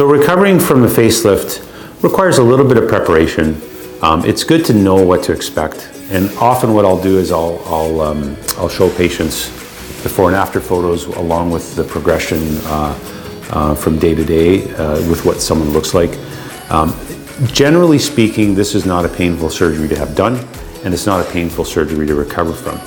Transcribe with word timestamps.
So 0.00 0.06
recovering 0.06 0.58
from 0.58 0.82
a 0.84 0.86
facelift 0.86 1.62
requires 2.02 2.38
a 2.38 2.42
little 2.42 2.66
bit 2.66 2.78
of 2.78 2.88
preparation. 2.88 3.60
Um, 4.00 4.24
it's 4.24 4.44
good 4.44 4.64
to 4.64 4.72
know 4.72 4.94
what 4.94 5.22
to 5.24 5.32
expect. 5.34 5.90
And 6.08 6.30
often 6.38 6.72
what 6.72 6.86
I'll 6.86 7.02
do 7.02 7.18
is 7.18 7.30
I'll, 7.30 7.62
I'll, 7.66 8.00
um, 8.00 8.34
I'll 8.56 8.70
show 8.70 8.88
patients 8.96 9.48
before 10.02 10.28
and 10.28 10.36
after 10.36 10.58
photos 10.58 11.04
along 11.04 11.50
with 11.50 11.76
the 11.76 11.84
progression 11.84 12.40
uh, 12.62 12.98
uh, 13.50 13.74
from 13.74 13.98
day 13.98 14.14
to 14.14 14.24
day 14.24 14.72
uh, 14.76 15.06
with 15.10 15.26
what 15.26 15.42
someone 15.42 15.68
looks 15.68 15.92
like. 15.92 16.18
Um, 16.70 16.96
generally 17.48 17.98
speaking, 17.98 18.54
this 18.54 18.74
is 18.74 18.86
not 18.86 19.04
a 19.04 19.08
painful 19.10 19.50
surgery 19.50 19.88
to 19.88 19.98
have 19.98 20.14
done 20.14 20.36
and 20.82 20.94
it's 20.94 21.04
not 21.04 21.20
a 21.20 21.30
painful 21.30 21.66
surgery 21.66 22.06
to 22.06 22.14
recover 22.14 22.54
from. 22.54 22.78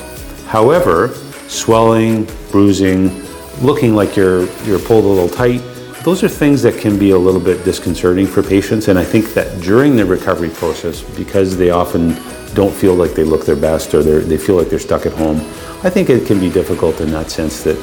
However, 0.48 1.09
swelling, 1.48 2.27
bruising, 2.50 3.23
looking 3.62 3.94
like 3.94 4.16
you're, 4.16 4.48
you're 4.64 4.80
pulled 4.80 5.05
a 5.05 5.08
little 5.08 5.30
tight, 5.30 5.62
those 6.03 6.21
are 6.21 6.27
things 6.27 6.62
that 6.62 6.77
can 6.77 6.99
be 6.99 7.12
a 7.12 7.17
little 7.17 7.39
bit 7.39 7.63
disconcerting 7.63 8.27
for 8.27 8.43
patients. 8.43 8.89
And 8.89 8.99
I 8.99 9.05
think 9.05 9.34
that 9.35 9.62
during 9.62 9.95
the 9.95 10.05
recovery 10.05 10.49
process, 10.49 11.02
because 11.02 11.55
they 11.55 11.70
often 11.70 12.09
don't 12.53 12.73
feel 12.73 12.93
like 12.93 13.12
they 13.12 13.23
look 13.23 13.45
their 13.45 13.55
best 13.55 13.93
or 13.93 14.03
they 14.03 14.38
feel 14.38 14.55
like 14.55 14.70
they're 14.70 14.79
stuck 14.79 15.05
at 15.05 15.13
home, 15.13 15.38
I 15.84 15.89
think 15.89 16.09
it 16.09 16.27
can 16.27 16.39
be 16.39 16.49
difficult 16.49 16.99
in 16.99 17.12
that 17.12 17.31
sense 17.31 17.63
that 17.63 17.77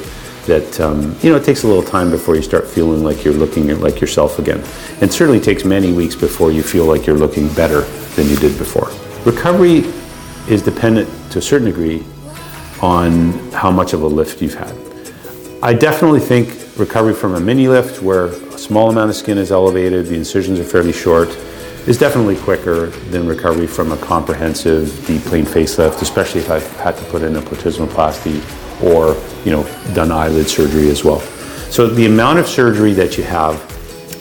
that 0.47 0.79
um, 0.79 1.15
you 1.21 1.29
know 1.29 1.35
it 1.35 1.43
takes 1.43 1.63
a 1.63 1.67
little 1.67 1.83
time 1.83 2.09
before 2.09 2.35
you 2.35 2.41
start 2.41 2.67
feeling 2.67 3.03
like 3.03 3.23
you're 3.23 3.33
looking 3.33 3.79
like 3.79 4.01
yourself 4.01 4.39
again. 4.39 4.59
It 4.99 5.11
certainly 5.11 5.39
takes 5.39 5.65
many 5.65 5.93
weeks 5.93 6.15
before 6.15 6.51
you 6.51 6.63
feel 6.63 6.85
like 6.85 7.05
you're 7.05 7.17
looking 7.17 7.47
better 7.53 7.81
than 8.15 8.27
you 8.27 8.35
did 8.37 8.57
before. 8.57 8.89
Recovery 9.23 9.85
is 10.49 10.63
dependent 10.63 11.09
to 11.31 11.39
a 11.39 11.41
certain 11.41 11.67
degree 11.67 12.03
on 12.81 13.33
how 13.51 13.69
much 13.69 13.93
of 13.93 14.01
a 14.01 14.07
lift 14.07 14.41
you've 14.41 14.55
had. 14.55 14.75
I 15.61 15.73
definitely 15.73 16.21
think 16.21 16.70
recovery 16.81 17.13
from 17.13 17.35
a 17.35 17.39
mini 17.39 17.67
lift 17.67 18.01
where 18.01 18.25
a 18.25 18.57
small 18.57 18.89
amount 18.89 19.09
of 19.09 19.15
skin 19.15 19.37
is 19.37 19.51
elevated, 19.51 20.07
the 20.07 20.15
incisions 20.15 20.59
are 20.59 20.63
fairly 20.63 20.91
short, 20.91 21.29
is 21.87 21.97
definitely 21.97 22.35
quicker 22.35 22.87
than 23.11 23.27
recovery 23.27 23.67
from 23.67 23.91
a 23.91 23.97
comprehensive 23.97 25.05
deep 25.05 25.21
plane 25.21 25.45
facelift, 25.45 26.01
especially 26.01 26.41
if 26.41 26.49
I've 26.49 26.67
had 26.77 26.97
to 26.97 27.03
put 27.05 27.21
in 27.21 27.35
a 27.35 27.41
platysmoplasty 27.41 28.41
or 28.83 29.15
you 29.45 29.51
know 29.51 29.63
done 29.93 30.11
eyelid 30.11 30.49
surgery 30.49 30.89
as 30.89 31.03
well. 31.03 31.19
So 31.69 31.87
the 31.87 32.07
amount 32.07 32.39
of 32.39 32.47
surgery 32.47 32.93
that 32.93 33.17
you 33.17 33.23
have 33.23 33.55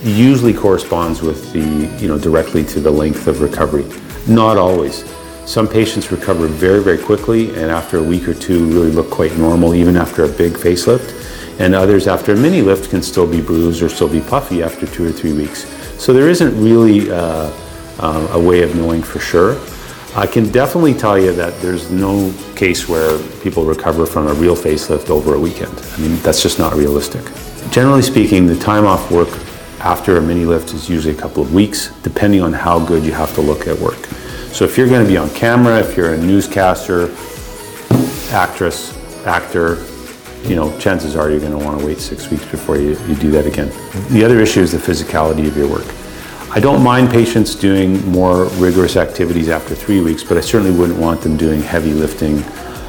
usually 0.04 0.54
corresponds 0.54 1.22
with 1.22 1.52
the 1.52 1.66
you 2.00 2.08
know 2.08 2.18
directly 2.18 2.64
to 2.66 2.80
the 2.80 2.90
length 2.90 3.26
of 3.26 3.40
recovery. 3.40 3.86
Not 4.28 4.58
always. 4.58 5.04
Some 5.46 5.66
patients 5.66 6.12
recover 6.12 6.46
very 6.46 6.82
very 6.82 6.98
quickly 6.98 7.48
and 7.50 7.70
after 7.70 7.98
a 7.98 8.02
week 8.02 8.28
or 8.28 8.34
two 8.34 8.66
really 8.66 8.92
look 8.92 9.10
quite 9.10 9.36
normal 9.36 9.74
even 9.74 9.96
after 9.96 10.24
a 10.24 10.28
big 10.28 10.52
facelift 10.52 11.19
and 11.60 11.74
others 11.74 12.08
after 12.08 12.32
a 12.32 12.36
mini 12.36 12.62
lift 12.62 12.90
can 12.90 13.02
still 13.02 13.26
be 13.26 13.40
bruised 13.42 13.82
or 13.82 13.88
still 13.90 14.08
be 14.08 14.20
puffy 14.20 14.62
after 14.62 14.86
two 14.86 15.06
or 15.06 15.12
three 15.12 15.34
weeks. 15.34 15.66
So 16.02 16.14
there 16.14 16.30
isn't 16.30 16.58
really 16.60 17.12
uh, 17.12 17.52
um, 17.98 18.26
a 18.28 18.40
way 18.40 18.62
of 18.62 18.74
knowing 18.74 19.02
for 19.02 19.20
sure. 19.20 19.60
I 20.16 20.26
can 20.26 20.50
definitely 20.50 20.94
tell 20.94 21.18
you 21.18 21.32
that 21.34 21.60
there's 21.60 21.90
no 21.90 22.32
case 22.56 22.88
where 22.88 23.18
people 23.42 23.64
recover 23.64 24.06
from 24.06 24.26
a 24.26 24.32
real 24.32 24.56
facelift 24.56 25.10
over 25.10 25.34
a 25.34 25.38
weekend. 25.38 25.78
I 25.78 25.98
mean, 25.98 26.16
that's 26.22 26.42
just 26.42 26.58
not 26.58 26.74
realistic. 26.74 27.22
Generally 27.70 28.02
speaking, 28.02 28.46
the 28.46 28.58
time 28.58 28.86
off 28.86 29.10
work 29.12 29.28
after 29.80 30.16
a 30.16 30.20
mini 30.20 30.46
lift 30.46 30.72
is 30.72 30.88
usually 30.88 31.14
a 31.14 31.20
couple 31.20 31.42
of 31.42 31.52
weeks, 31.52 31.90
depending 32.02 32.40
on 32.40 32.54
how 32.54 32.84
good 32.84 33.04
you 33.04 33.12
have 33.12 33.34
to 33.34 33.42
look 33.42 33.66
at 33.66 33.78
work. 33.78 34.06
So 34.52 34.64
if 34.64 34.78
you're 34.78 34.88
going 34.88 35.04
to 35.04 35.08
be 35.08 35.18
on 35.18 35.28
camera, 35.30 35.78
if 35.78 35.94
you're 35.94 36.14
a 36.14 36.18
newscaster, 36.18 37.14
actress, 38.32 38.96
actor, 39.26 39.84
you 40.44 40.56
know, 40.56 40.76
chances 40.78 41.16
are 41.16 41.30
you're 41.30 41.40
going 41.40 41.58
to 41.58 41.64
want 41.64 41.78
to 41.78 41.86
wait 41.86 41.98
six 41.98 42.30
weeks 42.30 42.44
before 42.50 42.76
you, 42.76 42.98
you 43.06 43.14
do 43.14 43.30
that 43.30 43.46
again. 43.46 43.68
The 44.10 44.24
other 44.24 44.40
issue 44.40 44.60
is 44.60 44.72
the 44.72 44.78
physicality 44.78 45.46
of 45.46 45.56
your 45.56 45.68
work. 45.68 45.86
I 46.52 46.58
don't 46.58 46.82
mind 46.82 47.10
patients 47.10 47.54
doing 47.54 48.04
more 48.10 48.46
rigorous 48.56 48.96
activities 48.96 49.48
after 49.48 49.74
three 49.74 50.00
weeks, 50.00 50.24
but 50.24 50.36
I 50.36 50.40
certainly 50.40 50.76
wouldn't 50.76 50.98
want 50.98 51.20
them 51.20 51.36
doing 51.36 51.62
heavy 51.62 51.92
lifting 51.92 52.42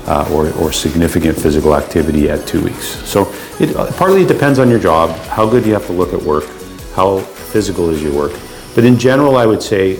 uh, 0.07 0.27
or, 0.31 0.51
or 0.53 0.71
significant 0.71 1.37
physical 1.37 1.75
activity 1.75 2.29
at 2.29 2.47
two 2.47 2.63
weeks. 2.63 2.87
So 3.07 3.31
it 3.59 3.75
partly 3.97 4.23
it 4.23 4.27
depends 4.27 4.57
on 4.57 4.69
your 4.69 4.79
job, 4.79 5.15
how 5.27 5.47
good 5.47 5.65
you 5.65 5.73
have 5.73 5.85
to 5.87 5.93
look 5.93 6.13
at 6.13 6.21
work, 6.21 6.45
how 6.95 7.19
physical 7.19 7.89
is 7.89 8.01
your 8.01 8.13
work. 8.15 8.31
But 8.73 8.83
in 8.83 8.97
general, 8.97 9.37
I 9.37 9.45
would 9.45 9.61
say 9.61 9.97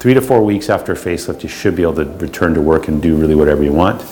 three 0.00 0.14
to 0.14 0.20
four 0.20 0.44
weeks 0.44 0.68
after 0.68 0.92
a 0.92 0.96
facelift, 0.96 1.42
you 1.42 1.48
should 1.48 1.76
be 1.76 1.82
able 1.82 1.94
to 1.94 2.04
return 2.04 2.54
to 2.54 2.60
work 2.60 2.88
and 2.88 3.00
do 3.00 3.16
really 3.16 3.34
whatever 3.34 3.62
you 3.62 3.72
want. 3.72 4.02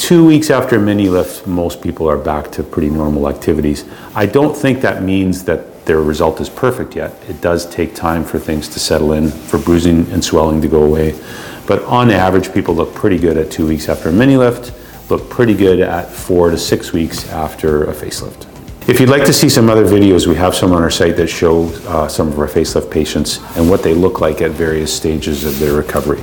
Two 0.00 0.24
weeks 0.24 0.48
after 0.48 0.76
a 0.76 0.80
mini 0.80 1.10
lift, 1.10 1.46
most 1.46 1.82
people 1.82 2.08
are 2.08 2.16
back 2.16 2.50
to 2.52 2.62
pretty 2.62 2.88
normal 2.88 3.28
activities. 3.28 3.84
I 4.14 4.24
don't 4.24 4.56
think 4.56 4.80
that 4.80 5.02
means 5.02 5.44
that 5.44 5.84
their 5.84 6.00
result 6.00 6.40
is 6.40 6.48
perfect 6.48 6.96
yet. 6.96 7.14
It 7.28 7.42
does 7.42 7.68
take 7.68 7.94
time 7.94 8.24
for 8.24 8.38
things 8.38 8.66
to 8.70 8.80
settle 8.80 9.12
in, 9.12 9.30
for 9.30 9.58
bruising 9.58 10.10
and 10.10 10.24
swelling 10.24 10.62
to 10.62 10.68
go 10.68 10.84
away. 10.84 11.20
But 11.66 11.84
on 11.84 12.10
average, 12.10 12.52
people 12.52 12.74
look 12.74 12.94
pretty 12.94 13.18
good 13.18 13.36
at 13.36 13.50
two 13.50 13.66
weeks 13.66 13.90
after 13.90 14.08
a 14.08 14.12
mini 14.12 14.38
lift, 14.38 14.72
look 15.10 15.28
pretty 15.28 15.54
good 15.54 15.80
at 15.80 16.10
four 16.10 16.50
to 16.50 16.56
six 16.56 16.94
weeks 16.94 17.28
after 17.28 17.84
a 17.84 17.92
facelift. 17.92 18.46
If 18.88 19.00
you'd 19.00 19.10
like 19.10 19.26
to 19.26 19.34
see 19.34 19.50
some 19.50 19.68
other 19.68 19.84
videos, 19.84 20.26
we 20.26 20.34
have 20.36 20.54
some 20.54 20.72
on 20.72 20.82
our 20.82 20.90
site 20.90 21.16
that 21.18 21.28
show 21.28 21.66
uh, 21.86 22.08
some 22.08 22.28
of 22.28 22.38
our 22.38 22.48
facelift 22.48 22.90
patients 22.90 23.38
and 23.54 23.68
what 23.68 23.82
they 23.82 23.92
look 23.92 24.20
like 24.20 24.40
at 24.40 24.52
various 24.52 24.92
stages 24.96 25.44
of 25.44 25.58
their 25.58 25.74
recovery. 25.74 26.22